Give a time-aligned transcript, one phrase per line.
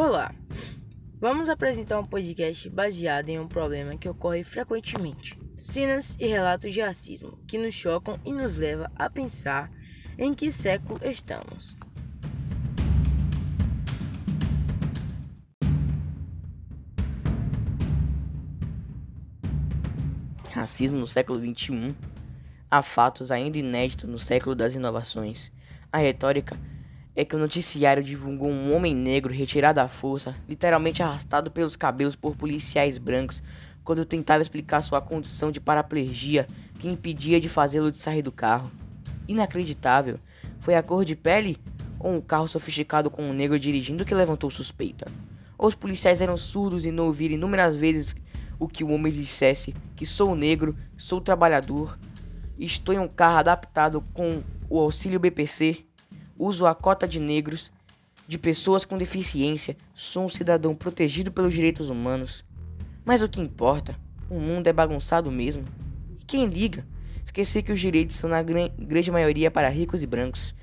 [0.00, 0.32] Olá,
[1.18, 6.80] vamos apresentar um podcast baseado em um problema que ocorre frequentemente: cenas e relatos de
[6.80, 9.68] racismo que nos chocam e nos leva a pensar
[10.16, 11.76] em que século estamos.
[20.52, 21.92] Racismo no século XXI.
[22.70, 25.50] Há fatos ainda inéditos no século das inovações.
[25.90, 26.56] A retórica
[27.18, 32.14] é que o noticiário divulgou um homem negro retirado à força, literalmente arrastado pelos cabelos
[32.14, 33.42] por policiais brancos,
[33.82, 36.46] quando tentava explicar sua condição de paraplegia
[36.78, 38.70] que impedia de fazê-lo de sair do carro.
[39.26, 40.16] Inacreditável.
[40.60, 41.58] Foi a cor de pele
[41.98, 45.10] ou um carro sofisticado com um negro dirigindo que levantou suspeita?
[45.58, 48.14] Ou os policiais eram surdos e não ouviram inúmeras vezes
[48.60, 51.98] o que o homem dissesse que sou negro, sou trabalhador,
[52.56, 54.40] estou em um carro adaptado com
[54.70, 55.87] o auxílio BPC
[56.38, 57.70] uso a cota de negros,
[58.26, 62.44] de pessoas com deficiência, sou um cidadão protegido pelos direitos humanos.
[63.04, 63.98] Mas o que importa?
[64.30, 65.64] O mundo é bagunçado mesmo.
[66.18, 66.86] E quem liga?
[67.24, 70.54] Esquecer que os direitos são na grande maioria para ricos e brancos.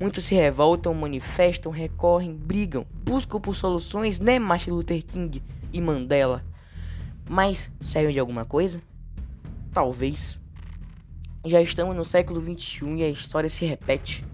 [0.00, 6.42] Muitos se revoltam, manifestam, recorrem, brigam, buscam por soluções, né, Martin Luther King e Mandela?
[7.28, 8.80] Mas servem de alguma coisa?
[9.72, 10.40] Talvez.
[11.44, 14.24] Já estamos no século XXI e a história se repete.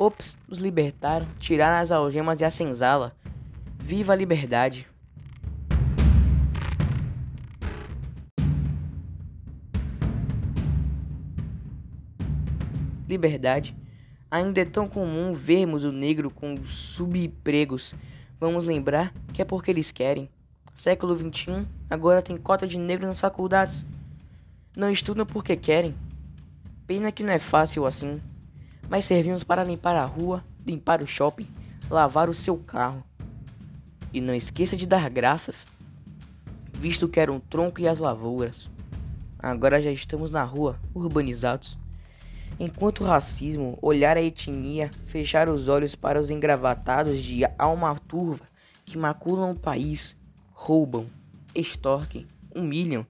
[0.00, 3.16] Ops, os libertaram, tiraram as algemas e a senzala.
[3.80, 4.86] Viva a liberdade!
[13.08, 13.76] Liberdade.
[14.30, 17.96] Ainda é tão comum vermos o negro com subempregos.
[18.38, 20.30] Vamos lembrar que é porque eles querem.
[20.72, 23.84] Século XXI, agora tem cota de negro nas faculdades.
[24.76, 25.92] Não estudam porque querem.
[26.86, 28.20] Pena que não é fácil assim
[28.88, 31.46] mas servimos para limpar a rua, limpar o shopping,
[31.90, 33.04] lavar o seu carro.
[34.12, 35.66] E não esqueça de dar graças,
[36.72, 38.70] visto que era um tronco e as lavouras.
[39.38, 41.78] Agora já estamos na rua, urbanizados.
[42.58, 48.44] Enquanto o racismo, olhar a etnia, fechar os olhos para os engravatados de alma turva
[48.84, 50.16] que maculam o país,
[50.52, 51.06] roubam,
[51.54, 53.06] extorquem, humilham,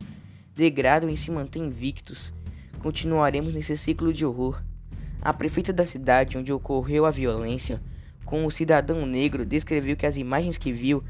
[0.54, 2.34] degradam e se mantêm invictos,
[2.80, 4.60] continuaremos nesse ciclo de horror
[5.20, 7.80] a prefeita da cidade onde ocorreu a violência,
[8.24, 11.02] com o cidadão negro, descreveu que as imagens que viu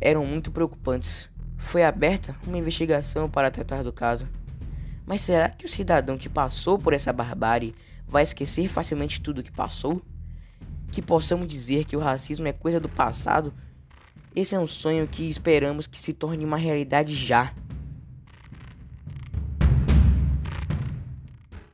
[0.00, 1.30] eram muito preocupantes.
[1.56, 4.28] Foi aberta uma investigação para tratar do caso.
[5.06, 7.74] Mas será que o cidadão que passou por essa barbárie
[8.06, 10.02] vai esquecer facilmente tudo que passou?
[10.90, 13.52] Que possamos dizer que o racismo é coisa do passado?
[14.34, 17.52] Esse é um sonho que esperamos que se torne uma realidade já.